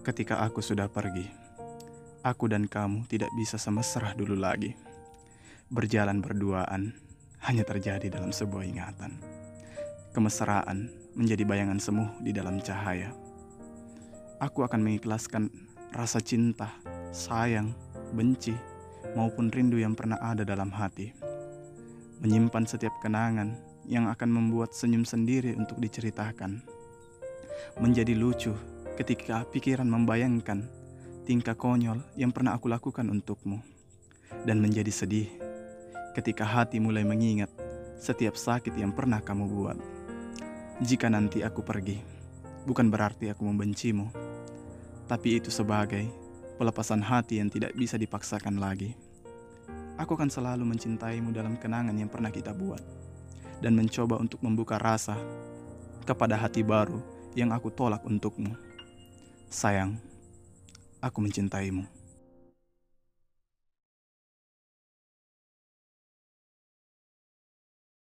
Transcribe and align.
Ketika 0.00 0.40
aku 0.40 0.64
sudah 0.64 0.88
pergi, 0.88 1.28
aku 2.24 2.48
dan 2.48 2.64
kamu 2.64 3.04
tidak 3.04 3.28
bisa 3.36 3.60
semesrah 3.60 4.16
dulu 4.16 4.32
lagi. 4.32 4.72
Berjalan 5.68 6.24
berduaan 6.24 6.96
hanya 7.44 7.68
terjadi 7.68 8.08
dalam 8.08 8.32
sebuah 8.32 8.64
ingatan. 8.64 9.20
Kemesraan 10.16 10.88
menjadi 11.12 11.44
bayangan 11.44 11.76
semu 11.76 12.08
di 12.24 12.32
dalam 12.32 12.64
cahaya. 12.64 13.12
Aku 14.40 14.64
akan 14.64 14.80
mengikhlaskan 14.80 15.52
rasa 15.92 16.24
cinta, 16.24 16.72
sayang, 17.12 17.76
benci, 18.16 18.56
maupun 19.12 19.52
rindu 19.52 19.76
yang 19.76 19.92
pernah 19.92 20.16
ada 20.16 20.48
dalam 20.48 20.72
hati. 20.72 21.12
Menyimpan 22.24 22.64
setiap 22.64 22.96
kenangan 23.04 23.52
yang 23.84 24.08
akan 24.08 24.32
membuat 24.32 24.72
senyum 24.72 25.04
sendiri 25.04 25.52
untuk 25.60 25.76
diceritakan. 25.76 26.64
Menjadi 27.76 28.16
lucu 28.16 28.56
ketika 29.00 29.48
pikiran 29.48 29.88
membayangkan 29.88 30.68
tingkah 31.24 31.56
konyol 31.56 32.04
yang 32.20 32.36
pernah 32.36 32.52
aku 32.52 32.68
lakukan 32.68 33.08
untukmu. 33.08 33.64
Dan 34.44 34.60
menjadi 34.60 34.92
sedih 34.92 35.26
ketika 36.12 36.44
hati 36.44 36.76
mulai 36.84 37.00
mengingat 37.00 37.48
setiap 37.96 38.36
sakit 38.36 38.76
yang 38.76 38.92
pernah 38.92 39.24
kamu 39.24 39.48
buat. 39.48 39.80
Jika 40.84 41.08
nanti 41.08 41.40
aku 41.40 41.64
pergi, 41.64 41.96
bukan 42.68 42.92
berarti 42.92 43.32
aku 43.32 43.40
membencimu, 43.40 44.12
tapi 45.08 45.40
itu 45.40 45.48
sebagai 45.48 46.04
pelepasan 46.60 47.00
hati 47.00 47.40
yang 47.40 47.48
tidak 47.48 47.72
bisa 47.72 47.96
dipaksakan 47.96 48.60
lagi. 48.60 48.92
Aku 49.96 50.16
akan 50.16 50.32
selalu 50.32 50.64
mencintaimu 50.64 51.32
dalam 51.32 51.56
kenangan 51.56 51.96
yang 51.96 52.08
pernah 52.08 52.32
kita 52.32 52.52
buat, 52.56 52.80
dan 53.60 53.76
mencoba 53.76 54.16
untuk 54.16 54.40
membuka 54.40 54.80
rasa 54.80 55.16
kepada 56.08 56.36
hati 56.40 56.64
baru 56.64 57.00
yang 57.36 57.52
aku 57.52 57.68
tolak 57.68 58.00
untukmu. 58.06 58.69
Sayang, 59.50 59.98
aku 61.02 61.18
mencintaimu. 61.18 61.99